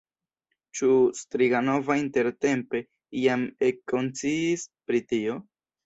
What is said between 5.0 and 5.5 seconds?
tio?